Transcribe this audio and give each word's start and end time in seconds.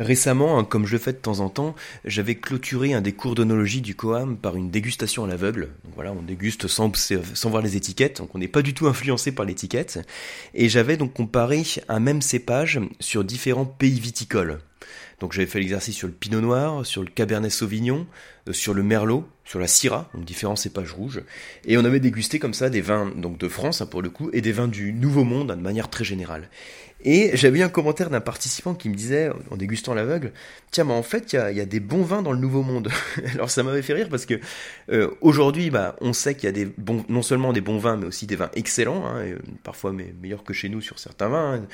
Récemment, 0.00 0.58
hein, 0.58 0.64
comme 0.64 0.86
je 0.86 0.92
le 0.92 0.98
fais 0.98 1.12
de 1.12 1.18
temps 1.18 1.40
en 1.40 1.50
temps, 1.50 1.74
j'avais 2.06 2.34
clôturé 2.34 2.94
un 2.94 3.02
des 3.02 3.12
cours 3.12 3.34
d'onologie 3.34 3.82
du 3.82 3.94
Coam 3.94 4.38
par 4.38 4.56
une 4.56 4.70
dégustation 4.70 5.24
à 5.24 5.26
l'aveugle. 5.26 5.68
Donc 5.84 5.92
voilà, 5.94 6.10
on 6.12 6.22
déguste 6.22 6.68
sans, 6.68 6.90
voir 7.44 7.62
les 7.62 7.76
étiquettes, 7.76 8.16
donc 8.16 8.34
on 8.34 8.38
n'est 8.38 8.48
pas 8.48 8.62
du 8.62 8.72
tout 8.72 8.86
influencé 8.86 9.30
par 9.30 9.44
l'étiquette. 9.44 10.00
Et 10.54 10.70
j'avais 10.70 10.96
donc 10.96 11.12
comparé 11.12 11.64
un 11.90 12.00
même 12.00 12.22
cépage 12.22 12.80
sur 12.98 13.24
différents 13.24 13.66
pays 13.66 14.00
viticoles. 14.00 14.60
Donc 15.20 15.34
j'avais 15.34 15.46
fait 15.46 15.60
l'exercice 15.60 15.94
sur 15.94 16.08
le 16.08 16.14
Pinot 16.14 16.40
Noir, 16.40 16.86
sur 16.86 17.02
le 17.02 17.08
Cabernet 17.08 17.52
Sauvignon, 17.52 18.06
euh, 18.48 18.54
sur 18.54 18.72
le 18.72 18.82
Merlot, 18.82 19.28
sur 19.44 19.58
la 19.58 19.66
Syrah, 19.66 20.08
donc 20.14 20.24
différents 20.24 20.56
cépages 20.56 20.92
rouges. 20.92 21.22
Et 21.66 21.76
on 21.76 21.84
avait 21.84 22.00
dégusté 22.00 22.38
comme 22.38 22.54
ça 22.54 22.70
des 22.70 22.80
vins 22.80 23.12
donc 23.14 23.36
de 23.36 23.48
France 23.48 23.82
hein, 23.82 23.86
pour 23.86 24.00
le 24.00 24.08
coup 24.08 24.30
et 24.32 24.40
des 24.40 24.52
vins 24.52 24.68
du 24.68 24.94
Nouveau 24.94 25.24
Monde 25.24 25.50
hein, 25.50 25.58
de 25.58 25.62
manière 25.62 25.90
très 25.90 26.04
générale. 26.04 26.48
Et 27.02 27.30
j'avais 27.34 27.60
eu 27.60 27.62
un 27.62 27.68
commentaire 27.68 28.10
d'un 28.10 28.20
participant 28.20 28.74
qui 28.74 28.88
me 28.88 28.94
disait, 28.94 29.30
en 29.50 29.56
dégustant 29.56 29.94
l'aveugle, 29.94 30.32
tiens, 30.70 30.84
mais 30.84 30.92
en 30.92 31.02
fait, 31.02 31.32
il 31.32 31.56
y 31.56 31.60
a, 31.60 31.64
des 31.64 31.80
bons 31.80 32.02
vins 32.02 32.22
dans 32.22 32.32
le 32.32 32.38
Nouveau 32.38 32.62
Monde. 32.62 32.90
Alors 33.34 33.50
ça 33.50 33.62
m'avait 33.62 33.82
fait 33.82 33.94
rire 33.94 34.08
parce 34.10 34.26
que 34.26 34.38
euh, 34.90 35.10
aujourd'hui, 35.20 35.70
bah, 35.70 35.96
on 36.00 36.12
sait 36.12 36.34
qu'il 36.34 36.44
y 36.44 36.48
a 36.48 36.52
des 36.52 36.68
non 37.08 37.22
seulement 37.22 37.52
des 37.52 37.62
bons 37.62 37.78
vins, 37.78 37.96
mais 37.96 38.06
aussi 38.06 38.26
des 38.26 38.36
vins 38.36 38.50
excellents, 38.54 39.06
hein, 39.06 39.24
et, 39.24 39.32
euh, 39.32 39.38
parfois 39.64 39.92
meilleurs 39.92 40.44
que 40.44 40.52
chez 40.52 40.68
nous 40.68 40.80
sur 40.80 40.98
certains 40.98 41.28
vins. 41.28 41.54
Hein. 41.54 41.66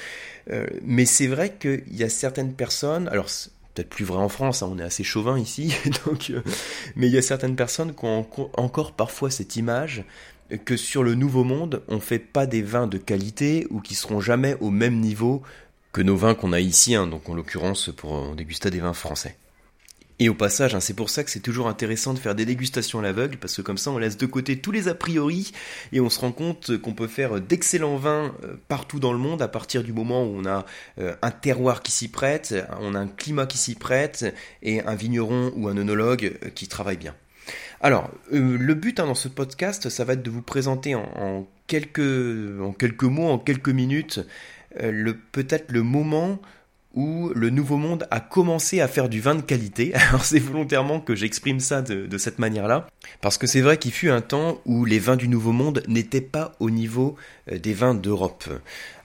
Euh, 0.53 0.67
mais 0.83 1.07
c'est 1.07 1.27
vrai 1.27 1.55
qu'il 1.59 1.83
y 1.91 2.05
a 2.05 2.09
certaines 2.09 2.55
personnes, 2.55 3.09
alors 3.09 3.27
peut-être 3.75 3.91
plus 3.91 4.05
vrai 4.05 4.19
en 4.19 4.29
France, 4.29 4.63
hein, 4.63 4.71
on 4.71 4.79
est 4.79 4.85
assez 4.85 5.05
chauvin 5.05 5.39
ici, 5.39 5.75
donc, 6.07 6.33
mais 6.95 7.09
il 7.09 7.13
y 7.13 7.19
a 7.19 7.23
certaines 7.23 7.57
personnes 7.57 7.95
qui 7.95 8.05
ont 8.05 8.27
encore 8.57 8.93
parfois 8.93 9.31
cette 9.31 9.57
image 9.57 10.05
que 10.65 10.77
sur 10.77 11.03
le 11.03 11.15
Nouveau 11.15 11.45
Monde, 11.45 11.83
on 11.89 12.01
fait 12.01 12.19
pas 12.19 12.47
des 12.47 12.63
vins 12.63 12.87
de 12.87 12.99
qualité 12.99 13.67
ou 13.71 13.81
qui 13.81 13.95
seront 13.95 14.21
jamais 14.21 14.57
au 14.61 14.71
même 14.71 15.01
niveau 15.01 15.43
que 15.93 16.03
nos 16.03 16.17
vins 16.17 16.35
qu'on 16.35 16.53
a 16.53 16.61
ici, 16.61 16.95
hein, 16.95 17.07
donc 17.07 17.29
en 17.29 17.35
l'occurrence 17.35 17.91
pour 17.97 18.35
déguster 18.35 18.71
des 18.71 18.81
vins 18.81 18.93
français. 18.93 19.37
Et 20.19 20.31
au 20.31 20.35
passage, 20.35 20.75
hein, 20.75 20.81
c'est 20.81 20.95
pour 20.95 21.11
ça 21.11 21.25
que 21.25 21.31
c'est 21.31 21.41
toujours 21.41 21.69
intéressant 21.69 22.15
de 22.15 22.19
faire 22.19 22.35
des 22.35 22.47
dégustations 22.47 23.01
à 23.01 23.03
l'aveugle, 23.03 23.37
parce 23.37 23.55
que 23.55 23.63
comme 23.63 23.77
ça 23.77 23.91
on 23.91 23.99
laisse 23.99 24.17
de 24.17 24.25
côté 24.25 24.59
tous 24.59 24.73
les 24.73 24.89
a 24.89 24.95
priori 24.95 25.53
et 25.93 26.01
on 26.01 26.09
se 26.09 26.21
rend 26.21 26.33
compte 26.33 26.79
qu'on 26.79 26.95
peut 26.95 27.07
faire 27.07 27.39
d'excellents 27.41 27.97
vins 27.97 28.35
euh, 28.43 28.55
partout 28.69 28.99
dans 28.99 29.13
le 29.13 29.19
monde 29.19 29.43
à 29.43 29.49
partir 29.49 29.83
du 29.83 29.93
moment 29.93 30.25
où 30.25 30.39
on 30.39 30.47
a 30.47 30.65
euh, 30.99 31.15
un 31.21 31.31
terroir 31.31 31.83
qui 31.83 31.93
s'y 31.93 32.09
prête, 32.09 32.55
on 32.81 32.95
a 32.95 32.99
un 32.99 33.09
climat 33.09 33.47
qui 33.47 33.59
s'y 33.59 33.75
prête 33.75 34.25
et 34.63 34.81
un 34.81 34.95
vigneron 34.95 35.53
ou 35.55 35.69
un 35.69 35.77
œnologue 35.77 36.39
euh, 36.45 36.49
qui 36.49 36.67
travaille 36.67 36.97
bien. 36.97 37.15
Alors, 37.87 38.11
le 38.33 38.75
but 38.75 38.99
hein, 38.99 39.07
dans 39.07 39.15
ce 39.15 39.29
podcast, 39.29 39.91
ça 39.91 40.03
va 40.03 40.15
être 40.15 40.23
de 40.25 40.29
vous 40.29 40.43
présenter 40.43 40.97
en, 40.97 41.47
quelques, 41.69 42.01
en 42.61 42.73
quelques 42.73 43.05
mots, 43.05 43.29
en 43.29 43.39
quelques 43.39 43.69
minutes, 43.69 44.27
le 44.81 45.17
peut-être 45.17 45.71
le 45.71 45.85
moment 45.85 46.41
où 46.97 47.31
le 47.35 47.51
Nouveau 47.51 47.77
Monde 47.77 48.09
a 48.11 48.21
commencé 48.21 48.81
à 48.81 48.89
faire 48.89 49.09
du 49.09 49.21
vin 49.21 49.35
de 49.35 49.43
qualité. 49.43 49.95
Alors 50.09 50.25
c'est 50.25 50.39
volontairement 50.41 50.99
que 50.99 51.15
j'exprime 51.15 51.61
ça 51.61 51.83
de, 51.83 52.19
cette 52.19 52.39
manière-là, 52.39 52.89
parce 53.21 53.37
que 53.37 53.47
c'est 53.47 53.61
vrai 53.61 53.77
qu'il 53.77 53.93
fut 53.93 54.09
un 54.09 54.23
temps 54.23 54.59
où 54.65 54.87
les 54.87 54.99
vins 54.99 55.17
du 55.17 55.29
Nouveau 55.29 55.53
Monde 55.53 55.83
n'étaient 55.87 56.23
pas 56.23 56.53
au 56.59 56.71
niveau 56.71 57.17
euh, 57.53 57.59
des 57.59 57.75
vins 57.75 57.95
d'Europe. 57.95 58.49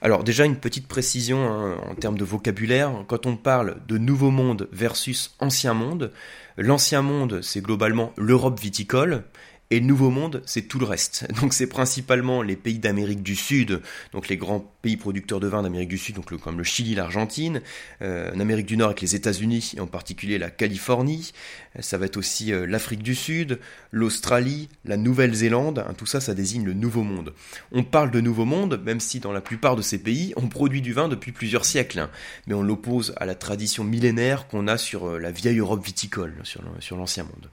Alors 0.00 0.24
déjà 0.24 0.46
une 0.46 0.56
petite 0.56 0.88
précision 0.88 1.46
hein, 1.46 1.76
en 1.88 1.94
termes 1.94 2.18
de 2.18 2.24
vocabulaire, 2.24 2.90
quand 3.06 3.26
on 3.26 3.36
parle 3.36 3.76
de 3.86 3.98
Nouveau 3.98 4.30
Monde 4.30 4.68
versus 4.72 5.36
Ancien 5.38 5.74
Monde, 5.74 6.10
l'Ancien 6.56 7.02
Monde 7.02 7.40
c'est 7.42 7.60
globalement 7.60 8.12
l'Europe 8.16 8.58
viticole, 8.58 9.24
et 9.72 9.80
le 9.80 9.86
Nouveau 9.86 10.10
Monde, 10.10 10.42
c'est 10.44 10.68
tout 10.68 10.78
le 10.78 10.84
reste. 10.84 11.26
Donc 11.40 11.54
c'est 11.54 11.66
principalement 11.66 12.42
les 12.42 12.56
pays 12.56 12.78
d'Amérique 12.78 13.22
du 13.22 13.34
Sud, 13.34 13.80
donc 14.12 14.28
les 14.28 14.36
grands 14.36 14.60
pays 14.82 14.98
producteurs 14.98 15.40
de 15.40 15.46
vin 15.46 15.62
d'Amérique 15.62 15.88
du 15.88 15.96
Sud, 15.96 16.16
donc 16.16 16.36
comme 16.40 16.58
le 16.58 16.64
Chili, 16.64 16.94
l'Argentine, 16.94 17.62
euh, 18.02 18.30
en 18.34 18.38
Amérique 18.38 18.66
du 18.66 18.76
Nord 18.76 18.88
avec 18.88 19.00
les 19.00 19.14
États-Unis 19.14 19.72
et 19.74 19.80
en 19.80 19.86
particulier 19.86 20.36
la 20.36 20.50
Californie. 20.50 21.32
Euh, 21.76 21.80
ça 21.80 21.96
va 21.96 22.04
être 22.04 22.18
aussi 22.18 22.52
euh, 22.52 22.66
l'Afrique 22.66 23.02
du 23.02 23.14
Sud, 23.14 23.60
l'Australie, 23.92 24.68
la 24.84 24.98
Nouvelle-Zélande. 24.98 25.78
Hein, 25.88 25.94
tout 25.96 26.04
ça, 26.04 26.20
ça 26.20 26.34
désigne 26.34 26.66
le 26.66 26.74
Nouveau 26.74 27.02
Monde. 27.02 27.32
On 27.70 27.82
parle 27.82 28.10
de 28.10 28.20
Nouveau 28.20 28.44
Monde, 28.44 28.78
même 28.84 29.00
si 29.00 29.20
dans 29.20 29.32
la 29.32 29.40
plupart 29.40 29.76
de 29.76 29.82
ces 29.82 29.98
pays, 29.98 30.34
on 30.36 30.48
produit 30.48 30.82
du 30.82 30.92
vin 30.92 31.08
depuis 31.08 31.32
plusieurs 31.32 31.64
siècles, 31.64 32.10
mais 32.46 32.52
on 32.52 32.62
l'oppose 32.62 33.14
à 33.16 33.24
la 33.24 33.34
tradition 33.34 33.84
millénaire 33.84 34.48
qu'on 34.48 34.68
a 34.68 34.76
sur 34.76 35.18
la 35.18 35.30
vieille 35.30 35.60
Europe 35.60 35.82
viticole, 35.82 36.34
sur 36.44 36.96
l'ancien 36.96 37.24
monde. 37.24 37.48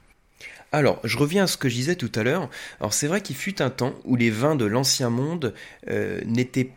Alors, 0.72 1.00
je 1.02 1.18
reviens 1.18 1.44
à 1.44 1.46
ce 1.46 1.56
que 1.56 1.68
je 1.68 1.74
disais 1.74 1.96
tout 1.96 2.12
à 2.14 2.22
l'heure. 2.22 2.48
Alors, 2.78 2.94
c'est 2.94 3.08
vrai 3.08 3.20
qu'il 3.20 3.36
fut 3.36 3.60
un 3.60 3.70
temps 3.70 3.94
où 4.04 4.16
les 4.16 4.30
vins 4.30 4.54
de 4.54 4.64
l'ancien 4.64 5.10
monde 5.10 5.52
euh, 5.88 6.20
n'étaient 6.26 6.72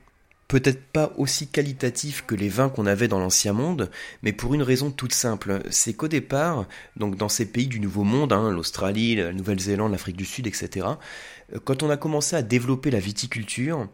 peut-être 0.47 0.83
pas 0.83 1.13
aussi 1.17 1.47
qualitatifs 1.47 2.23
que 2.25 2.35
les 2.35 2.49
vins 2.49 2.69
qu'on 2.69 2.85
avait 2.85 3.07
dans 3.07 3.19
l'ancien 3.19 3.53
monde, 3.53 3.89
mais 4.21 4.33
pour 4.33 4.53
une 4.53 4.61
raison 4.61 4.91
toute 4.91 5.13
simple, 5.13 5.63
c'est 5.71 5.93
qu'au 5.93 6.07
départ, 6.07 6.67
donc 6.95 7.17
dans 7.17 7.29
ces 7.29 7.45
pays 7.45 7.67
du 7.67 7.79
Nouveau 7.79 8.03
Monde, 8.03 8.33
hein, 8.33 8.51
l'Australie, 8.51 9.15
la 9.15 9.33
Nouvelle-Zélande, 9.33 9.91
l'Afrique 9.91 10.17
du 10.17 10.25
Sud, 10.25 10.45
etc., 10.45 10.87
euh, 11.53 11.59
quand 11.63 11.81
on 11.81 11.89
a 11.89 11.97
commencé 11.97 12.35
à 12.35 12.41
développer 12.41 12.91
la 12.91 12.99
viticulture, 12.99 13.87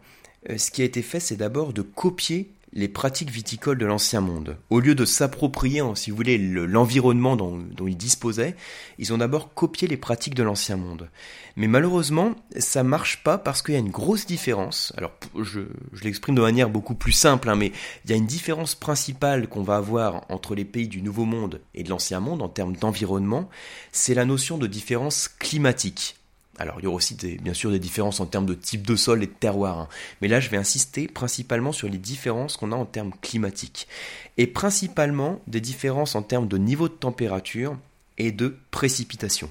euh, 0.48 0.58
ce 0.58 0.70
qui 0.70 0.82
a 0.82 0.84
été 0.84 1.02
fait, 1.02 1.20
c'est 1.20 1.36
d'abord 1.36 1.72
de 1.72 1.82
copier 1.82 2.50
les 2.72 2.88
pratiques 2.88 3.30
viticoles 3.30 3.78
de 3.78 3.86
l'ancien 3.86 4.20
monde. 4.20 4.56
Au 4.70 4.80
lieu 4.80 4.94
de 4.94 5.04
s'approprier, 5.04 5.82
si 5.96 6.10
vous 6.10 6.16
voulez, 6.16 6.38
l'environnement 6.38 7.36
dont, 7.36 7.64
ils 7.86 7.96
disposaient, 7.96 8.54
ils 8.98 9.12
ont 9.12 9.18
d'abord 9.18 9.54
copié 9.54 9.88
les 9.88 9.96
pratiques 9.96 10.34
de 10.34 10.42
l'ancien 10.42 10.76
monde. 10.76 11.10
Mais 11.56 11.66
malheureusement, 11.66 12.36
ça 12.58 12.84
marche 12.84 13.24
pas 13.24 13.38
parce 13.38 13.60
qu'il 13.62 13.74
y 13.74 13.76
a 13.76 13.80
une 13.80 13.90
grosse 13.90 14.24
différence. 14.24 14.92
Alors, 14.96 15.12
je, 15.40 15.60
l'exprime 16.02 16.36
de 16.36 16.40
manière 16.40 16.70
beaucoup 16.70 16.94
plus 16.94 17.12
simple, 17.12 17.48
hein, 17.48 17.56
mais 17.56 17.72
il 18.04 18.10
y 18.10 18.14
a 18.14 18.16
une 18.16 18.26
différence 18.26 18.74
principale 18.76 19.48
qu'on 19.48 19.62
va 19.62 19.76
avoir 19.76 20.24
entre 20.28 20.54
les 20.54 20.64
pays 20.64 20.88
du 20.88 21.02
Nouveau 21.02 21.24
Monde 21.24 21.60
et 21.74 21.82
de 21.82 21.88
l'Ancien 21.88 22.20
Monde 22.20 22.42
en 22.42 22.48
termes 22.48 22.76
d'environnement, 22.76 23.48
c'est 23.90 24.14
la 24.14 24.24
notion 24.24 24.58
de 24.58 24.68
différence 24.68 25.28
climatique. 25.28 26.19
Alors 26.60 26.76
il 26.78 26.84
y 26.84 26.86
aura 26.86 26.96
aussi 26.96 27.16
bien 27.40 27.54
sûr 27.54 27.70
des 27.70 27.78
différences 27.78 28.20
en 28.20 28.26
termes 28.26 28.44
de 28.44 28.52
type 28.52 28.86
de 28.86 28.94
sol 28.94 29.22
et 29.22 29.26
de 29.26 29.32
terroir, 29.32 29.78
hein. 29.78 29.88
mais 30.20 30.28
là 30.28 30.40
je 30.40 30.50
vais 30.50 30.58
insister 30.58 31.08
principalement 31.08 31.72
sur 31.72 31.88
les 31.88 31.96
différences 31.96 32.58
qu'on 32.58 32.70
a 32.70 32.76
en 32.76 32.84
termes 32.84 33.12
climatiques, 33.22 33.88
et 34.36 34.46
principalement 34.46 35.40
des 35.46 35.62
différences 35.62 36.14
en 36.14 36.22
termes 36.22 36.48
de 36.48 36.58
niveau 36.58 36.88
de 36.88 36.94
température 36.94 37.78
et 38.18 38.30
de 38.30 38.58
précipitation. 38.70 39.50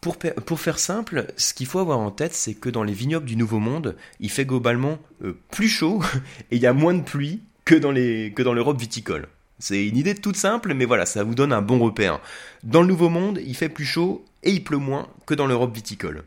Pour, 0.00 0.16
faire 0.58 0.78
simple, 0.78 1.26
ce 1.36 1.54
qu'il 1.54 1.66
faut 1.66 1.78
avoir 1.78 1.98
en 1.98 2.10
tête, 2.10 2.34
c'est 2.34 2.54
que 2.54 2.70
dans 2.70 2.82
les 2.82 2.94
vignobles 2.94 3.26
du 3.26 3.36
Nouveau 3.36 3.58
Monde, 3.58 3.96
il 4.18 4.30
fait 4.30 4.46
globalement 4.46 4.98
euh, 5.22 5.38
plus 5.50 5.68
chaud 5.68 6.02
et 6.50 6.56
il 6.56 6.62
y 6.62 6.66
a 6.66 6.72
moins 6.72 6.94
de 6.94 7.02
pluie 7.02 7.40
que 7.66 7.74
dans 7.76 8.54
l'Europe 8.54 8.80
viticole. 8.80 9.28
C'est 9.60 9.86
une 9.86 9.98
idée 9.98 10.14
toute 10.14 10.36
simple, 10.36 10.72
mais 10.72 10.86
voilà, 10.86 11.04
ça 11.04 11.22
vous 11.22 11.34
donne 11.34 11.52
un 11.52 11.60
bon 11.60 11.78
repère. 11.78 12.20
Dans 12.64 12.80
le 12.80 12.88
Nouveau 12.88 13.10
Monde, 13.10 13.38
il 13.44 13.54
fait 13.54 13.68
plus 13.68 13.84
chaud 13.84 14.24
et 14.42 14.50
il 14.50 14.64
pleut 14.64 14.78
moins 14.78 15.08
que 15.26 15.34
dans 15.34 15.46
l'Europe 15.46 15.74
viticole. 15.74 16.24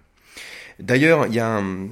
D'ailleurs, 0.79 1.27
il 1.27 1.35
y 1.35 1.39
a 1.39 1.57
un 1.57 1.89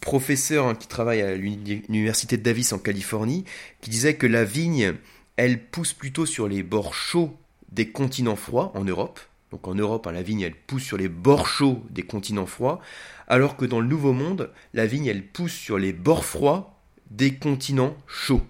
professeur 0.00 0.76
qui 0.76 0.88
travaille 0.88 1.22
à 1.22 1.36
l'université 1.36 2.36
de 2.36 2.42
Davis 2.42 2.72
en 2.72 2.78
Californie 2.78 3.44
qui 3.80 3.90
disait 3.90 4.16
que 4.16 4.26
la 4.26 4.44
vigne, 4.44 4.94
elle 5.36 5.62
pousse 5.62 5.92
plutôt 5.92 6.26
sur 6.26 6.48
les 6.48 6.62
bords 6.62 6.94
chauds 6.94 7.36
des 7.70 7.90
continents 7.90 8.36
froids 8.36 8.72
en 8.74 8.84
Europe. 8.84 9.20
Donc 9.50 9.68
en 9.68 9.74
Europe, 9.74 10.06
hein, 10.06 10.12
la 10.12 10.22
vigne, 10.22 10.40
elle 10.40 10.54
pousse 10.54 10.82
sur 10.82 10.96
les 10.96 11.08
bords 11.08 11.46
chauds 11.46 11.84
des 11.90 12.02
continents 12.02 12.46
froids, 12.46 12.80
alors 13.28 13.56
que 13.56 13.64
dans 13.64 13.80
le 13.80 13.86
Nouveau 13.86 14.12
Monde, 14.12 14.50
la 14.72 14.86
vigne, 14.86 15.06
elle 15.06 15.24
pousse 15.24 15.52
sur 15.52 15.78
les 15.78 15.92
bords 15.92 16.24
froids 16.24 16.80
des 17.10 17.34
continents 17.36 17.96
chauds. 18.08 18.42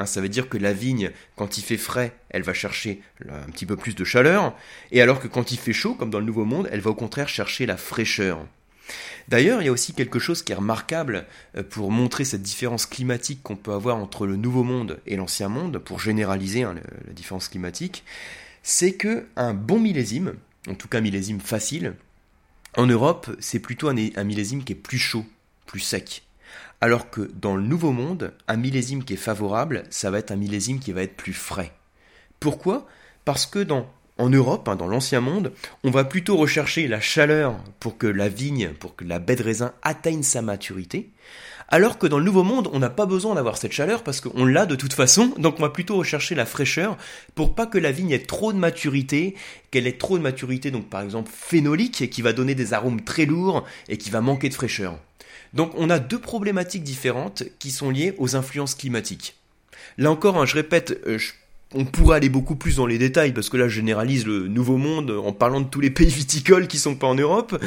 Hein, 0.00 0.06
ça 0.06 0.22
veut 0.22 0.30
dire 0.30 0.48
que 0.48 0.56
la 0.56 0.72
vigne, 0.72 1.10
quand 1.36 1.58
il 1.58 1.62
fait 1.62 1.76
frais, 1.76 2.14
elle 2.30 2.42
va 2.42 2.54
chercher 2.54 3.02
un 3.28 3.50
petit 3.50 3.66
peu 3.66 3.76
plus 3.76 3.94
de 3.94 4.02
chaleur, 4.02 4.56
et 4.92 5.02
alors 5.02 5.20
que 5.20 5.28
quand 5.28 5.52
il 5.52 5.58
fait 5.58 5.74
chaud, 5.74 5.94
comme 5.94 6.08
dans 6.08 6.20
le 6.20 6.24
Nouveau 6.24 6.46
Monde, 6.46 6.70
elle 6.72 6.80
va 6.80 6.90
au 6.90 6.94
contraire 6.94 7.28
chercher 7.28 7.66
la 7.66 7.76
fraîcheur. 7.76 8.46
D'ailleurs, 9.28 9.60
il 9.60 9.66
y 9.66 9.68
a 9.68 9.72
aussi 9.72 9.92
quelque 9.92 10.18
chose 10.18 10.42
qui 10.42 10.52
est 10.52 10.56
remarquable 10.56 11.26
euh, 11.56 11.62
pour 11.62 11.90
montrer 11.90 12.24
cette 12.24 12.42
différence 12.42 12.86
climatique 12.86 13.42
qu'on 13.42 13.56
peut 13.56 13.72
avoir 13.72 13.96
entre 13.96 14.26
le 14.26 14.36
Nouveau 14.36 14.64
Monde 14.64 15.00
et 15.06 15.16
l'Ancien 15.16 15.50
Monde, 15.50 15.78
pour 15.78 16.00
généraliser 16.00 16.62
hein, 16.62 16.76
la 17.06 17.12
différence 17.12 17.48
climatique, 17.48 18.02
c'est 18.62 18.94
que 18.94 19.26
un 19.36 19.52
bon 19.52 19.78
millésime, 19.78 20.34
en 20.66 20.74
tout 20.74 20.88
cas 20.88 21.02
millésime 21.02 21.40
facile, 21.40 21.94
en 22.74 22.86
Europe, 22.86 23.30
c'est 23.38 23.58
plutôt 23.58 23.88
un 23.88 24.24
millésime 24.24 24.64
qui 24.64 24.72
est 24.72 24.76
plus 24.76 24.98
chaud, 24.98 25.26
plus 25.66 25.80
sec. 25.80 26.22
Alors 26.80 27.10
que 27.10 27.30
dans 27.34 27.56
le 27.56 27.62
Nouveau 27.62 27.92
Monde, 27.92 28.32
un 28.48 28.56
millésime 28.56 29.04
qui 29.04 29.14
est 29.14 29.16
favorable, 29.16 29.84
ça 29.90 30.10
va 30.10 30.18
être 30.18 30.30
un 30.30 30.36
millésime 30.36 30.78
qui 30.78 30.92
va 30.92 31.02
être 31.02 31.16
plus 31.16 31.34
frais. 31.34 31.72
Pourquoi? 32.40 32.86
Parce 33.24 33.44
que 33.46 33.58
dans 33.58 33.86
en 34.20 34.28
Europe, 34.28 34.68
hein, 34.68 34.76
dans 34.76 34.86
l'ancien 34.86 35.20
monde, 35.20 35.52
on 35.82 35.90
va 35.90 36.04
plutôt 36.04 36.36
rechercher 36.36 36.86
la 36.88 37.00
chaleur 37.00 37.56
pour 37.80 37.96
que 37.96 38.06
la 38.06 38.28
vigne, 38.28 38.68
pour 38.78 38.94
que 38.94 39.04
la 39.04 39.18
baie 39.18 39.36
de 39.36 39.42
raisin 39.42 39.72
atteigne 39.82 40.22
sa 40.22 40.42
maturité, 40.42 41.10
alors 41.68 41.98
que 41.98 42.06
dans 42.06 42.18
le 42.18 42.24
Nouveau 42.24 42.42
Monde, 42.42 42.68
on 42.72 42.80
n'a 42.80 42.90
pas 42.90 43.06
besoin 43.06 43.34
d'avoir 43.34 43.56
cette 43.56 43.72
chaleur 43.72 44.02
parce 44.02 44.20
qu'on 44.20 44.44
l'a 44.44 44.66
de 44.66 44.74
toute 44.74 44.92
façon, 44.92 45.32
donc 45.38 45.58
on 45.58 45.62
va 45.62 45.70
plutôt 45.70 45.96
rechercher 45.96 46.34
la 46.34 46.44
fraîcheur 46.44 46.96
pour 47.34 47.54
pas 47.54 47.66
que 47.66 47.78
la 47.78 47.92
vigne 47.92 48.10
ait 48.10 48.18
trop 48.18 48.52
de 48.52 48.58
maturité, 48.58 49.36
qu'elle 49.70 49.86
ait 49.86 49.96
trop 49.96 50.18
de 50.18 50.22
maturité, 50.22 50.70
donc 50.70 50.90
par 50.90 51.00
exemple 51.00 51.30
phénolique, 51.32 52.10
qui 52.10 52.22
va 52.22 52.32
donner 52.32 52.54
des 52.54 52.74
arômes 52.74 53.02
très 53.02 53.24
lourds 53.24 53.64
et 53.88 53.96
qui 53.96 54.10
va 54.10 54.20
manquer 54.20 54.48
de 54.48 54.54
fraîcheur. 54.54 54.98
Donc 55.54 55.72
on 55.76 55.90
a 55.90 55.98
deux 55.98 56.18
problématiques 56.18 56.84
différentes 56.84 57.44
qui 57.58 57.70
sont 57.70 57.90
liées 57.90 58.14
aux 58.18 58.36
influences 58.36 58.74
climatiques. 58.74 59.36
Là 59.98 60.10
encore, 60.10 60.38
hein, 60.38 60.46
je 60.46 60.54
répète, 60.54 61.00
euh, 61.06 61.18
on 61.74 61.84
pourrait 61.84 62.16
aller 62.16 62.28
beaucoup 62.28 62.56
plus 62.56 62.76
dans 62.76 62.86
les 62.86 62.98
détails 62.98 63.32
parce 63.32 63.48
que 63.48 63.56
là 63.56 63.68
je 63.68 63.74
généralise 63.74 64.26
le 64.26 64.48
nouveau 64.48 64.76
monde 64.76 65.10
en 65.10 65.32
parlant 65.32 65.60
de 65.60 65.68
tous 65.68 65.80
les 65.80 65.90
pays 65.90 66.08
viticoles 66.10 66.66
qui 66.66 66.78
sont 66.78 66.96
pas 66.96 67.06
en 67.06 67.14
Europe 67.14 67.62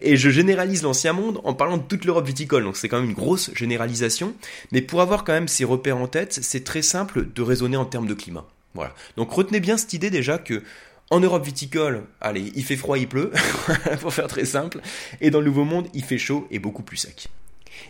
et 0.00 0.16
je 0.16 0.30
généralise 0.30 0.82
l'ancien 0.82 1.12
monde 1.12 1.40
en 1.44 1.54
parlant 1.54 1.78
de 1.78 1.82
toute 1.82 2.04
l'Europe 2.04 2.26
viticole. 2.26 2.64
Donc 2.64 2.76
c'est 2.76 2.88
quand 2.88 3.00
même 3.00 3.10
une 3.10 3.16
grosse 3.16 3.50
généralisation, 3.54 4.34
mais 4.72 4.82
pour 4.82 5.00
avoir 5.00 5.24
quand 5.24 5.32
même 5.32 5.48
ces 5.48 5.64
repères 5.64 5.98
en 5.98 6.06
tête, 6.06 6.38
c'est 6.42 6.64
très 6.64 6.82
simple 6.82 7.28
de 7.34 7.42
raisonner 7.42 7.76
en 7.76 7.84
termes 7.84 8.06
de 8.06 8.14
climat. 8.14 8.46
Voilà. 8.74 8.94
Donc 9.16 9.30
retenez 9.32 9.60
bien 9.60 9.78
cette 9.78 9.94
idée 9.94 10.10
déjà 10.10 10.38
que 10.38 10.62
en 11.10 11.20
Europe 11.20 11.44
viticole, 11.44 12.04
allez, 12.20 12.52
il 12.54 12.64
fait 12.64 12.76
froid, 12.76 12.98
il 12.98 13.08
pleut, 13.08 13.30
pour 14.00 14.12
faire 14.12 14.26
très 14.26 14.44
simple, 14.44 14.80
et 15.20 15.30
dans 15.30 15.40
le 15.40 15.46
Nouveau 15.46 15.64
Monde, 15.64 15.88
il 15.94 16.04
fait 16.04 16.18
chaud 16.18 16.46
et 16.50 16.58
beaucoup 16.58 16.82
plus 16.82 16.96
sec. 16.96 17.28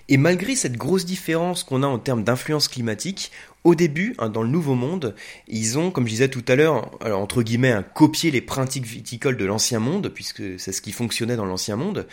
Et 0.08 0.16
malgré 0.16 0.56
cette 0.56 0.76
grosse 0.76 1.04
différence 1.04 1.64
qu'on 1.64 1.82
a 1.82 1.86
en 1.86 1.98
termes 1.98 2.24
d'influence 2.24 2.68
climatique, 2.68 3.30
au 3.66 3.74
début, 3.74 4.14
hein, 4.18 4.28
dans 4.28 4.44
le 4.44 4.48
Nouveau 4.48 4.76
Monde, 4.76 5.16
ils 5.48 5.76
ont, 5.76 5.90
comme 5.90 6.04
je 6.04 6.12
disais 6.12 6.28
tout 6.28 6.44
à 6.46 6.54
l'heure, 6.54 6.88
entre 7.04 7.42
guillemets, 7.42 7.72
hein, 7.72 7.84
copié 7.94 8.30
les 8.30 8.40
pratiques 8.40 8.86
viticoles 8.86 9.36
de 9.36 9.44
l'Ancien 9.44 9.80
Monde, 9.80 10.08
puisque 10.08 10.60
c'est 10.60 10.70
ce 10.70 10.80
qui 10.80 10.92
fonctionnait 10.92 11.34
dans 11.34 11.44
l'Ancien 11.44 11.74
Monde. 11.74 12.06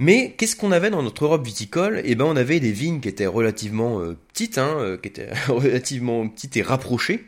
Mais 0.00 0.34
qu'est-ce 0.36 0.56
qu'on 0.56 0.72
avait 0.72 0.90
dans 0.90 1.04
notre 1.04 1.24
Europe 1.24 1.46
viticole? 1.46 2.02
Eh 2.04 2.16
ben, 2.16 2.24
on 2.24 2.34
avait 2.34 2.58
des 2.58 2.72
vignes 2.72 2.98
qui 2.98 3.08
étaient 3.08 3.26
relativement 3.26 4.00
euh, 4.00 4.16
petites, 4.32 4.58
hein, 4.58 4.74
euh, 4.80 4.96
qui 4.96 5.08
étaient 5.08 5.30
relativement 5.46 6.26
petites 6.28 6.56
et 6.56 6.62
rapprochées. 6.62 7.24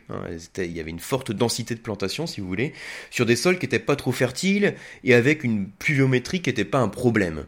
il 0.57 0.71
y 0.71 0.81
avait 0.81 0.91
une 0.91 0.99
forte 0.99 1.31
densité 1.31 1.73
de 1.73 1.79
plantation, 1.79 2.27
si 2.27 2.41
vous 2.41 2.47
voulez, 2.47 2.73
sur 3.11 3.25
des 3.25 3.37
sols 3.37 3.59
qui 3.59 3.65
n'étaient 3.65 3.79
pas 3.79 3.95
trop 3.95 4.11
fertiles 4.11 4.75
et 5.05 5.13
avec 5.13 5.45
une 5.45 5.69
pluviométrie 5.69 6.41
qui 6.41 6.49
n'était 6.49 6.65
pas 6.65 6.79
un 6.79 6.89
problème. 6.89 7.45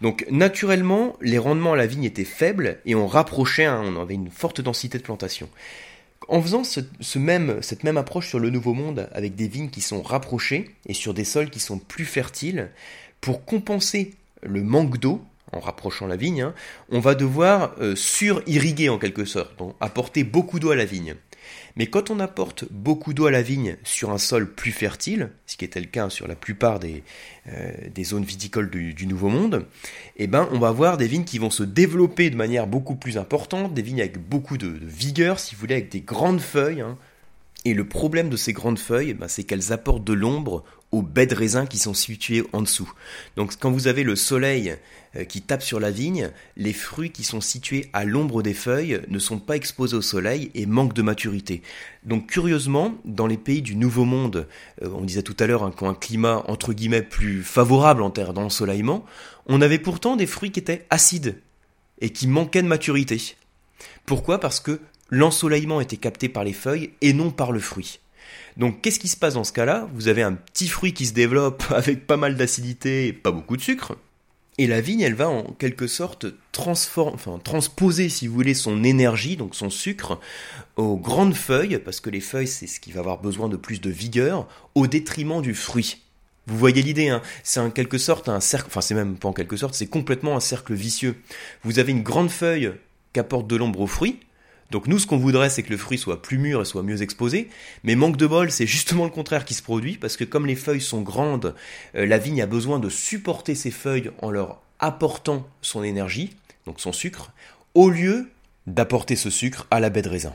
Donc 0.00 0.24
naturellement, 0.30 1.16
les 1.20 1.38
rendements 1.38 1.72
à 1.72 1.76
la 1.76 1.86
vigne 1.86 2.04
étaient 2.04 2.24
faibles 2.24 2.78
et 2.84 2.94
on 2.94 3.06
rapprochait, 3.06 3.68
on 3.68 4.00
avait 4.00 4.14
une 4.14 4.30
forte 4.30 4.60
densité 4.60 4.98
de 4.98 5.02
plantation. 5.02 5.48
En 6.28 6.42
faisant 6.42 6.62
cette 6.62 7.24
même 7.24 7.96
approche 7.96 8.28
sur 8.28 8.38
le 8.38 8.50
Nouveau 8.50 8.74
Monde 8.74 9.08
avec 9.12 9.34
des 9.34 9.48
vignes 9.48 9.70
qui 9.70 9.80
sont 9.80 10.02
rapprochées 10.02 10.70
et 10.86 10.94
sur 10.94 11.14
des 11.14 11.24
sols 11.24 11.50
qui 11.50 11.60
sont 11.60 11.78
plus 11.78 12.04
fertiles, 12.04 12.70
pour 13.20 13.44
compenser 13.44 14.14
le 14.42 14.62
manque 14.62 14.98
d'eau, 14.98 15.22
en 15.52 15.60
rapprochant 15.60 16.06
la 16.06 16.16
vigne, 16.16 16.42
hein, 16.42 16.54
on 16.90 17.00
va 17.00 17.14
devoir 17.14 17.74
euh, 17.80 17.96
sur-irriguer 17.96 18.90
en 18.90 18.98
quelque 18.98 19.24
sorte, 19.24 19.58
donc 19.58 19.74
apporter 19.80 20.22
beaucoup 20.22 20.60
d'eau 20.60 20.70
à 20.70 20.76
la 20.76 20.84
vigne. 20.84 21.14
Mais 21.76 21.86
quand 21.86 22.10
on 22.10 22.20
apporte 22.20 22.64
beaucoup 22.70 23.14
d'eau 23.14 23.26
à 23.26 23.30
la 23.30 23.42
vigne 23.42 23.76
sur 23.84 24.10
un 24.10 24.18
sol 24.18 24.52
plus 24.52 24.72
fertile, 24.72 25.30
ce 25.46 25.56
qui 25.56 25.64
était 25.64 25.80
le 25.80 25.86
cas 25.86 26.10
sur 26.10 26.26
la 26.28 26.34
plupart 26.34 26.78
des, 26.80 27.02
euh, 27.48 27.72
zones 28.02 28.24
viticoles 28.24 28.70
du, 28.70 29.06
Nouveau 29.06 29.28
Monde, 29.28 29.66
eh 30.16 30.26
ben, 30.26 30.48
on 30.52 30.58
va 30.58 30.68
avoir 30.68 30.96
des 30.96 31.06
vignes 31.06 31.24
qui 31.24 31.38
vont 31.38 31.50
se 31.50 31.62
développer 31.62 32.30
de 32.30 32.36
manière 32.36 32.66
beaucoup 32.66 32.96
plus 32.96 33.18
importante, 33.18 33.74
des 33.74 33.82
vignes 33.82 34.00
avec 34.00 34.18
beaucoup 34.18 34.58
de, 34.58 34.68
vigueur, 34.82 35.38
si 35.38 35.54
vous 35.54 35.60
voulez, 35.60 35.74
avec 35.74 35.90
des 35.90 36.00
grandes 36.00 36.40
feuilles. 36.40 36.80
Hein. 36.80 36.98
Et 37.64 37.74
le 37.74 37.86
problème 37.86 38.28
de 38.28 38.36
ces 38.36 38.52
grandes 38.52 38.78
feuilles, 38.78 39.10
eh 39.10 39.14
ben, 39.14 39.28
c'est 39.28 39.44
qu'elles 39.44 39.72
apportent 39.72 40.04
de 40.04 40.12
l'ombre 40.12 40.64
aux 40.90 41.02
baies 41.02 41.26
de 41.26 41.34
raisin 41.34 41.66
qui 41.66 41.78
sont 41.78 41.94
situées 41.94 42.44
en 42.52 42.62
dessous. 42.62 42.90
Donc 43.36 43.54
quand 43.58 43.70
vous 43.70 43.88
avez 43.88 44.02
le 44.02 44.16
soleil 44.16 44.76
euh, 45.16 45.24
qui 45.24 45.42
tape 45.42 45.62
sur 45.62 45.80
la 45.80 45.90
vigne, 45.90 46.30
les 46.56 46.72
fruits 46.72 47.10
qui 47.10 47.24
sont 47.24 47.40
situés 47.40 47.90
à 47.92 48.04
l'ombre 48.04 48.42
des 48.42 48.54
feuilles 48.54 49.00
ne 49.08 49.18
sont 49.18 49.38
pas 49.38 49.56
exposés 49.56 49.96
au 49.96 50.02
soleil 50.02 50.50
et 50.54 50.66
manquent 50.66 50.94
de 50.94 51.02
maturité. 51.02 51.62
Donc 52.04 52.26
curieusement, 52.28 52.94
dans 53.04 53.26
les 53.26 53.36
pays 53.36 53.60
du 53.60 53.76
Nouveau 53.76 54.04
Monde, 54.04 54.48
euh, 54.82 54.88
on 54.94 55.02
disait 55.02 55.22
tout 55.22 55.36
à 55.38 55.46
l'heure 55.46 55.62
hein, 55.62 55.72
un 55.82 55.94
climat 55.94 56.44
entre 56.48 56.72
guillemets 56.72 57.02
plus 57.02 57.42
favorable 57.42 58.02
en 58.02 58.10
terre 58.10 58.32
d'ensoleillement, 58.32 59.04
on 59.46 59.60
avait 59.60 59.78
pourtant 59.78 60.16
des 60.16 60.26
fruits 60.26 60.52
qui 60.52 60.60
étaient 60.60 60.86
acides 60.90 61.40
et 62.00 62.10
qui 62.10 62.28
manquaient 62.28 62.62
de 62.62 62.68
maturité. 62.68 63.36
Pourquoi? 64.06 64.40
Parce 64.40 64.60
que 64.60 64.80
l'ensoleillement 65.10 65.80
était 65.80 65.96
capté 65.96 66.28
par 66.28 66.44
les 66.44 66.52
feuilles 66.52 66.90
et 67.00 67.12
non 67.12 67.30
par 67.30 67.52
le 67.52 67.60
fruit. 67.60 68.00
Donc 68.56 68.80
qu'est-ce 68.80 68.98
qui 68.98 69.08
se 69.08 69.16
passe 69.16 69.34
dans 69.34 69.44
ce 69.44 69.52
cas-là? 69.52 69.88
Vous 69.94 70.08
avez 70.08 70.22
un 70.22 70.34
petit 70.34 70.68
fruit 70.68 70.92
qui 70.92 71.06
se 71.06 71.12
développe 71.12 71.64
avec 71.70 72.06
pas 72.06 72.16
mal 72.16 72.36
d'acidité 72.36 73.06
et 73.06 73.12
pas 73.12 73.30
beaucoup 73.30 73.56
de 73.56 73.62
sucre. 73.62 73.96
Et 74.60 74.66
la 74.66 74.80
vigne, 74.80 75.02
elle 75.02 75.14
va 75.14 75.28
en 75.28 75.44
quelque 75.52 75.86
sorte 75.86 76.26
transposer, 76.50 78.08
si 78.08 78.26
vous 78.26 78.34
voulez, 78.34 78.54
son 78.54 78.82
énergie, 78.82 79.36
donc 79.36 79.54
son 79.54 79.70
sucre, 79.70 80.18
aux 80.76 80.96
grandes 80.96 81.36
feuilles, 81.36 81.78
parce 81.78 82.00
que 82.00 82.10
les 82.10 82.20
feuilles, 82.20 82.48
c'est 82.48 82.66
ce 82.66 82.80
qui 82.80 82.90
va 82.90 82.98
avoir 82.98 83.20
besoin 83.20 83.48
de 83.48 83.56
plus 83.56 83.80
de 83.80 83.88
vigueur, 83.88 84.48
au 84.74 84.88
détriment 84.88 85.40
du 85.40 85.54
fruit. 85.54 86.02
Vous 86.48 86.58
voyez 86.58 86.82
l'idée, 86.82 87.08
hein? 87.08 87.22
C'est 87.44 87.60
en 87.60 87.70
quelque 87.70 87.98
sorte 87.98 88.28
un 88.28 88.40
cercle, 88.40 88.66
enfin 88.66 88.80
c'est 88.80 88.94
même 88.94 89.16
pas 89.16 89.28
en 89.28 89.32
quelque 89.32 89.56
sorte, 89.56 89.74
c'est 89.74 89.86
complètement 89.86 90.34
un 90.34 90.40
cercle 90.40 90.74
vicieux. 90.74 91.14
Vous 91.62 91.78
avez 91.78 91.92
une 91.92 92.02
grande 92.02 92.30
feuille 92.30 92.72
qui 93.12 93.20
apporte 93.20 93.46
de 93.46 93.54
l'ombre 93.54 93.82
au 93.82 93.86
fruit, 93.86 94.18
donc 94.70 94.86
nous, 94.86 94.98
ce 94.98 95.06
qu'on 95.06 95.16
voudrait, 95.16 95.48
c'est 95.48 95.62
que 95.62 95.70
le 95.70 95.78
fruit 95.78 95.96
soit 95.96 96.20
plus 96.20 96.36
mûr 96.36 96.60
et 96.60 96.64
soit 96.64 96.82
mieux 96.82 97.00
exposé. 97.00 97.48
Mais 97.84 97.94
manque 97.94 98.16
de 98.18 98.26
bol, 98.26 98.50
c'est 98.50 98.66
justement 98.66 99.04
le 99.04 99.10
contraire 99.10 99.44
qui 99.44 99.54
se 99.54 99.62
produit, 99.62 99.96
parce 99.96 100.16
que 100.16 100.24
comme 100.24 100.46
les 100.46 100.56
feuilles 100.56 100.80
sont 100.80 101.00
grandes, 101.00 101.54
euh, 101.94 102.04
la 102.04 102.18
vigne 102.18 102.42
a 102.42 102.46
besoin 102.46 102.78
de 102.78 102.90
supporter 102.90 103.54
ces 103.54 103.70
feuilles 103.70 104.10
en 104.20 104.30
leur 104.30 104.60
apportant 104.78 105.48
son 105.62 105.82
énergie, 105.82 106.36
donc 106.66 106.80
son 106.80 106.92
sucre, 106.92 107.32
au 107.74 107.88
lieu 107.88 108.28
d'apporter 108.66 109.16
ce 109.16 109.30
sucre 109.30 109.66
à 109.70 109.80
la 109.80 109.88
baie 109.88 110.02
de 110.02 110.10
raisin. 110.10 110.34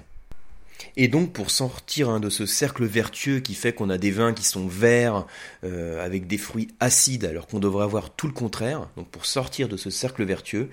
Et 0.95 1.07
donc 1.07 1.33
pour 1.33 1.51
sortir 1.51 2.09
hein, 2.09 2.19
de 2.19 2.29
ce 2.29 2.45
cercle 2.45 2.85
vertueux 2.85 3.39
qui 3.39 3.53
fait 3.53 3.73
qu'on 3.73 3.89
a 3.89 3.97
des 3.97 4.11
vins 4.11 4.33
qui 4.33 4.43
sont 4.43 4.67
verts 4.67 5.25
euh, 5.63 6.03
avec 6.03 6.27
des 6.27 6.37
fruits 6.37 6.69
acides 6.79 7.25
alors 7.25 7.47
qu'on 7.47 7.59
devrait 7.59 7.83
avoir 7.83 8.11
tout 8.11 8.27
le 8.27 8.33
contraire, 8.33 8.87
donc 8.95 9.07
pour 9.09 9.25
sortir 9.25 9.67
de 9.67 9.77
ce 9.77 9.89
cercle 9.89 10.23
vertueux, 10.23 10.69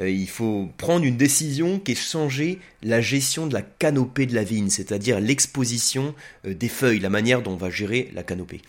euh, 0.00 0.08
il 0.08 0.28
faut 0.28 0.68
prendre 0.76 1.04
une 1.04 1.16
décision 1.16 1.78
qui 1.78 1.92
est 1.92 1.94
changer 1.94 2.58
la 2.82 3.00
gestion 3.00 3.46
de 3.46 3.54
la 3.54 3.62
canopée 3.62 4.26
de 4.26 4.34
la 4.34 4.44
vigne, 4.44 4.70
c'est-à-dire 4.70 5.20
l'exposition 5.20 6.14
euh, 6.46 6.54
des 6.54 6.68
feuilles, 6.68 7.00
la 7.00 7.10
manière 7.10 7.42
dont 7.42 7.52
on 7.52 7.56
va 7.56 7.70
gérer 7.70 8.10
la 8.14 8.22
canopée. 8.22 8.62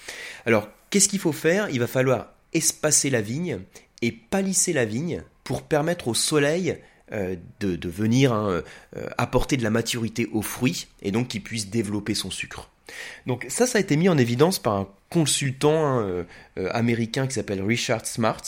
Alors 0.46 0.68
qu'est-ce 0.90 1.10
qu'il 1.10 1.20
faut 1.20 1.32
faire? 1.32 1.70
Il 1.70 1.80
va 1.80 1.88
falloir 1.88 2.34
espacer 2.54 3.10
la 3.10 3.22
vigne 3.22 3.60
et 4.02 4.12
palisser 4.12 4.74
la 4.74 4.86
vigne 4.86 5.24
pour 5.44 5.64
permettre 5.64 6.08
au 6.08 6.14
soleil 6.14 6.78
euh, 7.12 7.36
de, 7.60 7.90
venir 7.90 8.34
hein, 8.34 8.62
euh, 8.96 9.08
apporter 9.18 9.58
de 9.58 9.64
la 9.64 9.72
maturité 9.72 10.28
aux 10.32 10.44
fruits 10.44 10.86
et 11.02 11.12
donc 11.12 11.30
qu'il 11.30 11.42
puisse 11.42 11.70
développer 11.70 12.14
son 12.14 12.30
sucre. 12.30 12.70
Donc 13.26 13.48
ça, 13.50 13.66
ça 13.66 13.80
a 13.80 13.82
été 13.82 13.98
mis 13.98 14.10
en 14.10 14.18
évidence 14.18 14.60
par 14.60 14.76
un 14.76 14.88
consultant 15.10 15.88
hein, 15.88 16.26
euh, 16.58 16.70
américain 16.72 17.26
qui 17.26 17.34
s'appelle 17.34 17.64
Richard 17.64 18.06
Smart, 18.06 18.44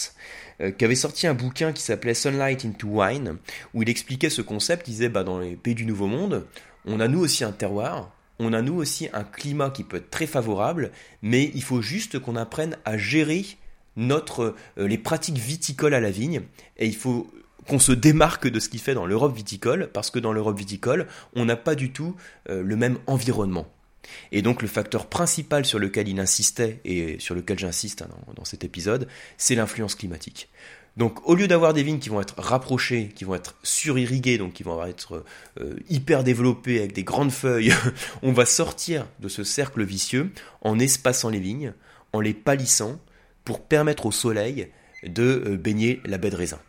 qui 0.77 0.85
avait 0.85 0.93
sorti 0.93 1.25
un 1.25 1.33
bouquin 1.33 1.71
qui 1.71 1.81
s'appelait 1.81 2.13
Sunlight 2.13 2.63
into 2.65 2.87
Wine, 2.87 3.37
où 3.73 3.81
il 3.81 3.89
expliquait 3.89 4.29
ce 4.29 4.43
concept. 4.43 4.87
Il 4.87 4.91
disait, 4.91 5.09
bah, 5.09 5.23
dans 5.23 5.39
les 5.39 5.55
pays 5.55 5.73
du 5.73 5.87
Nouveau 5.87 6.05
Monde, 6.05 6.45
on 6.85 6.99
a 6.99 7.07
nous 7.07 7.19
aussi 7.19 7.43
un 7.43 7.51
terroir, 7.51 8.11
on 8.37 8.53
a 8.53 8.61
nous 8.61 8.75
aussi 8.75 9.09
un 9.11 9.23
climat 9.23 9.71
qui 9.71 9.83
peut 9.83 9.97
être 9.97 10.11
très 10.11 10.27
favorable, 10.27 10.91
mais 11.23 11.49
il 11.55 11.63
faut 11.63 11.81
juste 11.81 12.19
qu'on 12.19 12.35
apprenne 12.35 12.77
à 12.85 12.95
gérer 12.95 13.43
notre, 13.95 14.55
les 14.77 14.99
pratiques 14.99 15.39
viticoles 15.39 15.95
à 15.95 15.99
la 15.99 16.11
vigne, 16.11 16.41
et 16.77 16.85
il 16.85 16.95
faut 16.95 17.31
qu'on 17.67 17.79
se 17.79 17.91
démarque 17.91 18.47
de 18.47 18.59
ce 18.59 18.69
qui 18.69 18.79
fait 18.79 18.93
dans 18.93 19.05
l'Europe 19.05 19.35
viticole, 19.35 19.89
parce 19.93 20.11
que 20.11 20.19
dans 20.19 20.33
l'Europe 20.33 20.57
viticole, 20.57 21.07
on 21.35 21.45
n'a 21.45 21.55
pas 21.55 21.75
du 21.75 21.91
tout 21.91 22.15
euh, 22.49 22.63
le 22.63 22.75
même 22.75 22.97
environnement. 23.07 23.67
Et 24.31 24.41
donc 24.41 24.61
le 24.61 24.67
facteur 24.67 25.07
principal 25.07 25.65
sur 25.65 25.79
lequel 25.79 26.07
il 26.07 26.19
insistait, 26.19 26.79
et 26.85 27.17
sur 27.19 27.35
lequel 27.35 27.59
j'insiste 27.59 28.01
hein, 28.01 28.09
dans, 28.35 28.45
cet 28.45 28.63
épisode, 28.63 29.07
c'est 29.37 29.55
l'influence 29.55 29.95
climatique. 29.95 30.49
Donc 30.97 31.27
au 31.27 31.35
lieu 31.35 31.47
d'avoir 31.47 31.73
des 31.73 31.83
vignes 31.83 31.99
qui 31.99 32.09
vont 32.09 32.19
être 32.19 32.35
rapprochées, 32.37 33.11
qui 33.15 33.23
vont 33.23 33.35
être 33.35 33.55
surirriguées, 33.63 34.37
donc 34.37 34.53
qui 34.53 34.63
vont 34.63 34.83
être 34.83 35.23
euh, 35.59 35.75
hyper 35.89 36.23
développées 36.23 36.79
avec 36.79 36.93
des 36.93 37.03
grandes 37.03 37.31
feuilles, 37.31 37.73
on 38.23 38.33
va 38.33 38.45
sortir 38.45 39.07
de 39.19 39.29
ce 39.29 39.43
cercle 39.43 39.83
vicieux 39.83 40.31
en 40.61 40.79
espaçant 40.79 41.29
les 41.29 41.39
vignes, 41.39 41.73
en 42.11 42.19
les 42.19 42.33
palissant, 42.33 42.99
pour 43.45 43.61
permettre 43.61 44.05
au 44.05 44.11
soleil 44.11 44.67
de 45.03 45.43
euh, 45.45 45.57
baigner 45.57 46.01
la 46.05 46.17
baie 46.17 46.29
de 46.29 46.35
raisin. 46.35 46.59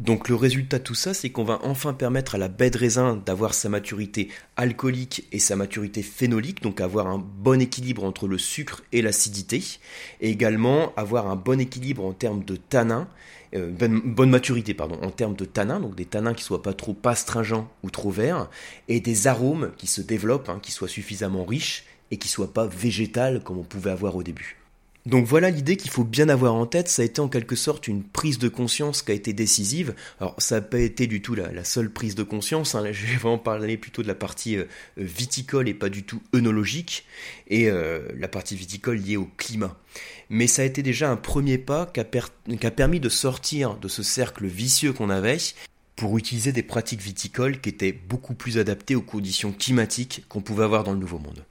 Donc 0.00 0.28
le 0.28 0.34
résultat 0.34 0.80
de 0.80 0.82
tout 0.82 0.96
ça, 0.96 1.14
c'est 1.14 1.30
qu'on 1.30 1.44
va 1.44 1.60
enfin 1.62 1.94
permettre 1.94 2.34
à 2.34 2.38
la 2.38 2.48
baie 2.48 2.70
de 2.70 2.78
raisin 2.78 3.22
d'avoir 3.24 3.54
sa 3.54 3.68
maturité 3.68 4.28
alcoolique 4.56 5.28
et 5.30 5.38
sa 5.38 5.54
maturité 5.54 6.02
phénolique, 6.02 6.62
donc 6.62 6.80
avoir 6.80 7.06
un 7.06 7.18
bon 7.18 7.60
équilibre 7.60 8.02
entre 8.02 8.26
le 8.26 8.36
sucre 8.36 8.82
et 8.90 9.02
l'acidité, 9.02 9.62
et 10.20 10.30
également 10.30 10.92
avoir 10.96 11.30
un 11.30 11.36
bon 11.36 11.60
équilibre 11.60 12.04
en 12.04 12.12
termes 12.12 12.42
de 12.42 12.56
tanins, 12.56 13.06
euh, 13.54 13.70
bonne, 13.70 14.30
maturité 14.30 14.74
pardon, 14.74 14.98
en 15.00 15.10
termes 15.10 15.36
de 15.36 15.44
tanins, 15.44 15.78
donc 15.78 15.94
des 15.94 16.06
tanins 16.06 16.34
qui 16.34 16.42
soient 16.42 16.62
pas 16.62 16.74
trop 16.74 16.96
astringents 17.04 17.70
ou 17.84 17.90
trop 17.90 18.10
verts, 18.10 18.50
et 18.88 18.98
des 18.98 19.28
arômes 19.28 19.70
qui 19.76 19.86
se 19.86 20.00
développent, 20.00 20.48
hein, 20.48 20.58
qui 20.60 20.72
soient 20.72 20.88
suffisamment 20.88 21.44
riches 21.44 21.84
et 22.10 22.16
qui 22.16 22.26
soient 22.26 22.52
pas 22.52 22.66
végétales 22.66 23.44
comme 23.44 23.58
on 23.58 23.62
pouvait 23.62 23.92
avoir 23.92 24.16
au 24.16 24.24
début. 24.24 24.63
Donc 25.06 25.26
voilà 25.26 25.50
l'idée 25.50 25.76
qu'il 25.76 25.90
faut 25.90 26.04
bien 26.04 26.30
avoir 26.30 26.54
en 26.54 26.64
tête, 26.64 26.88
ça 26.88 27.02
a 27.02 27.04
été 27.04 27.20
en 27.20 27.28
quelque 27.28 27.56
sorte 27.56 27.88
une 27.88 28.02
prise 28.02 28.38
de 28.38 28.48
conscience 28.48 29.02
qui 29.02 29.12
a 29.12 29.14
été 29.14 29.34
décisive. 29.34 29.94
Alors 30.18 30.34
ça 30.38 30.56
n'a 30.56 30.60
pas 30.62 30.78
été 30.78 31.06
du 31.06 31.20
tout 31.20 31.34
la, 31.34 31.62
seule 31.64 31.90
prise 31.90 32.14
de 32.14 32.22
conscience, 32.22 32.74
hein. 32.74 32.84
je 32.92 33.06
vais 33.06 33.16
vraiment 33.16 33.36
parler 33.36 33.76
plutôt 33.76 34.02
de 34.02 34.08
la 34.08 34.14
partie 34.14 34.56
euh, 34.56 34.64
viticole 34.96 35.68
et 35.68 35.74
pas 35.74 35.90
du 35.90 36.04
tout 36.04 36.22
œnologique, 36.34 37.04
et 37.48 37.68
euh, 37.68 38.08
la 38.16 38.28
partie 38.28 38.56
viticole 38.56 38.96
liée 38.96 39.18
au 39.18 39.28
climat. 39.36 39.76
Mais 40.30 40.46
ça 40.46 40.62
a 40.62 40.64
été 40.64 40.82
déjà 40.82 41.10
un 41.10 41.16
premier 41.16 41.58
pas 41.58 41.84
qui 41.92 42.00
a 42.00 42.70
permis 42.70 42.98
de 42.98 43.08
sortir 43.10 43.76
de 43.76 43.88
ce 43.88 44.02
cercle 44.02 44.46
vicieux 44.46 44.94
qu'on 44.94 45.10
avait 45.10 45.36
pour 45.96 46.16
utiliser 46.16 46.52
des 46.52 46.62
pratiques 46.62 47.02
viticoles 47.02 47.60
qui 47.60 47.68
étaient 47.68 47.92
beaucoup 47.92 48.34
plus 48.34 48.56
adaptées 48.56 48.96
aux 48.96 49.02
conditions 49.02 49.52
climatiques 49.52 50.24
qu'on 50.30 50.40
pouvait 50.40 50.64
avoir 50.64 50.82
dans 50.82 50.92
le 50.92 50.98
Nouveau 50.98 51.18
Monde. 51.18 51.44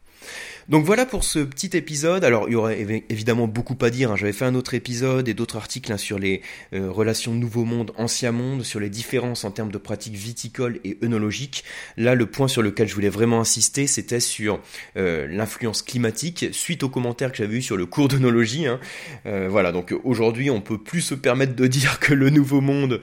Donc 0.69 0.85
voilà 0.85 1.05
pour 1.05 1.23
ce 1.23 1.39
petit 1.39 1.75
épisode. 1.75 2.23
Alors 2.23 2.47
il 2.47 2.53
y 2.53 2.55
aurait 2.55 3.03
évidemment 3.09 3.47
beaucoup 3.47 3.77
à 3.81 3.89
dire. 3.89 4.11
Hein. 4.11 4.15
J'avais 4.15 4.33
fait 4.33 4.45
un 4.45 4.55
autre 4.55 4.73
épisode 4.73 5.27
et 5.27 5.33
d'autres 5.33 5.57
articles 5.57 5.91
hein, 5.91 5.97
sur 5.97 6.19
les 6.19 6.41
euh, 6.73 6.89
relations 6.89 7.33
Nouveau 7.33 7.65
Monde, 7.65 7.91
Ancien 7.97 8.31
Monde, 8.31 8.63
sur 8.63 8.79
les 8.79 8.89
différences 8.89 9.43
en 9.43 9.51
termes 9.51 9.71
de 9.71 9.77
pratiques 9.77 10.15
viticoles 10.15 10.79
et 10.85 10.97
œnologiques. 11.03 11.65
Là, 11.97 12.15
le 12.15 12.25
point 12.25 12.47
sur 12.47 12.61
lequel 12.61 12.87
je 12.87 12.95
voulais 12.95 13.09
vraiment 13.09 13.41
insister, 13.41 13.87
c'était 13.87 14.21
sur 14.21 14.61
euh, 14.95 15.27
l'influence 15.27 15.81
climatique 15.81 16.45
suite 16.51 16.83
aux 16.83 16.89
commentaires 16.89 17.31
que 17.31 17.37
j'avais 17.37 17.57
eu 17.57 17.61
sur 17.61 17.75
le 17.75 17.85
cours 17.85 18.07
d'œnologie. 18.07 18.65
Hein. 18.65 18.79
Euh, 19.25 19.47
voilà, 19.49 19.71
donc 19.73 19.93
aujourd'hui, 20.03 20.49
on 20.49 20.61
peut 20.61 20.77
plus 20.77 21.01
se 21.01 21.15
permettre 21.15 21.55
de 21.55 21.67
dire 21.73 21.99
que 21.99 22.13
le 22.13 22.29
Nouveau 22.29 22.61
Monde 22.61 23.01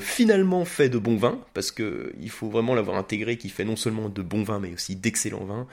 finalement 0.00 0.64
fait 0.64 0.88
de 0.88 0.98
bons 0.98 1.16
vins, 1.16 1.38
parce 1.54 1.70
que 1.70 2.12
il 2.20 2.30
faut 2.30 2.48
vraiment 2.48 2.74
l'avoir 2.74 2.96
intégré, 2.96 3.36
qui 3.36 3.48
fait 3.48 3.64
non 3.64 3.76
seulement 3.76 4.08
de 4.08 4.22
bons 4.22 4.42
vins, 4.42 4.60
mais 4.60 4.72
aussi 4.72 4.96
d'excellents 4.96 5.44
vins. 5.44 5.66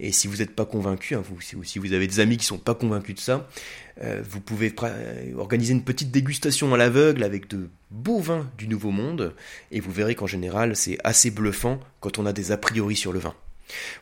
Et 0.00 0.12
si 0.12 0.28
vous 0.28 0.42
n'êtes 0.44 0.54
pas 0.54 0.64
convaincu 0.64 1.14
Hein, 1.14 1.22
vous, 1.28 1.40
si, 1.40 1.78
vous 1.78 1.92
avez 1.92 2.06
des 2.06 2.20
amis 2.20 2.36
qui 2.36 2.44
sont 2.44 2.58
pas 2.58 2.74
convaincus 2.74 3.16
de 3.16 3.20
ça, 3.20 3.48
euh, 4.02 4.22
vous 4.28 4.40
pouvez 4.40 4.74
organiser 5.36 5.72
une 5.72 5.84
petite 5.84 6.10
dégustation 6.10 6.72
à 6.74 6.76
l'aveugle 6.76 7.22
avec 7.22 7.48
de 7.48 7.68
beaux 7.90 8.20
vins 8.20 8.48
du 8.58 8.68
Nouveau 8.68 8.90
Monde, 8.90 9.34
et 9.70 9.80
vous 9.80 9.92
verrez 9.92 10.14
qu'en 10.14 10.26
général, 10.26 10.76
c'est 10.76 10.98
assez 11.04 11.30
bluffant 11.30 11.80
quand 12.00 12.18
on 12.18 12.26
a 12.26 12.32
des 12.32 12.52
a 12.52 12.56
priori 12.56 12.96
sur 12.96 13.12
le 13.12 13.18
vin. 13.18 13.34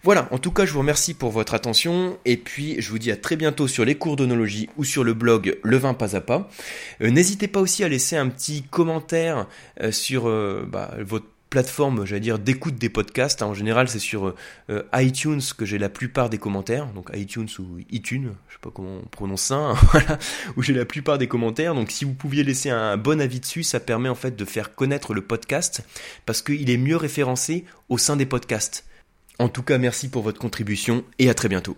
Voilà, 0.02 0.26
en 0.32 0.38
tout 0.38 0.50
cas, 0.50 0.64
je 0.66 0.72
vous 0.72 0.80
remercie 0.80 1.14
pour 1.14 1.30
votre 1.30 1.54
attention, 1.54 2.18
et 2.24 2.36
puis 2.36 2.80
je 2.80 2.90
vous 2.90 2.98
dis 2.98 3.12
à 3.12 3.16
très 3.16 3.36
bientôt 3.36 3.68
sur 3.68 3.84
les 3.84 3.94
cours 3.94 4.16
d'onologie 4.16 4.68
ou 4.76 4.84
sur 4.84 5.04
le 5.04 5.14
blog 5.14 5.58
Le 5.62 5.76
vin 5.76 5.94
pas 5.94 6.16
à 6.16 6.20
pas. 6.20 6.50
Euh, 7.00 7.10
n'hésitez 7.10 7.46
pas 7.46 7.60
aussi 7.60 7.84
à 7.84 7.88
laisser 7.88 8.16
un 8.16 8.28
petit 8.28 8.62
commentaire 8.62 9.46
euh, 9.80 9.92
sur 9.92 10.24
bah, 10.66 10.96
votre 11.00 11.26
plateforme, 11.52 12.06
j'allais 12.06 12.22
dire, 12.22 12.38
d'écoute 12.38 12.76
des 12.76 12.88
podcasts. 12.88 13.42
En 13.42 13.52
général, 13.52 13.86
c'est 13.86 13.98
sur 13.98 14.34
euh, 14.70 14.82
iTunes 14.94 15.42
que 15.54 15.66
j'ai 15.66 15.76
la 15.76 15.90
plupart 15.90 16.30
des 16.30 16.38
commentaires. 16.38 16.86
Donc 16.94 17.10
iTunes 17.12 17.48
ou 17.58 17.78
iTunes, 17.90 18.32
je 18.48 18.54
sais 18.54 18.58
pas 18.62 18.70
comment 18.74 19.00
on 19.04 19.06
prononce 19.06 19.42
ça, 19.42 19.56
hein, 19.56 19.74
où 20.56 20.62
j'ai 20.62 20.72
la 20.72 20.86
plupart 20.86 21.18
des 21.18 21.28
commentaires. 21.28 21.74
Donc 21.74 21.90
si 21.90 22.06
vous 22.06 22.14
pouviez 22.14 22.42
laisser 22.42 22.70
un 22.70 22.96
bon 22.96 23.20
avis 23.20 23.38
dessus, 23.38 23.64
ça 23.64 23.80
permet 23.80 24.08
en 24.08 24.14
fait 24.14 24.34
de 24.34 24.44
faire 24.46 24.74
connaître 24.74 25.12
le 25.12 25.20
podcast 25.20 25.82
parce 26.24 26.40
qu'il 26.40 26.70
est 26.70 26.78
mieux 26.78 26.96
référencé 26.96 27.66
au 27.90 27.98
sein 27.98 28.16
des 28.16 28.26
podcasts. 28.26 28.86
En 29.38 29.50
tout 29.50 29.62
cas, 29.62 29.76
merci 29.76 30.08
pour 30.08 30.22
votre 30.22 30.40
contribution 30.40 31.04
et 31.18 31.28
à 31.28 31.34
très 31.34 31.50
bientôt. 31.50 31.76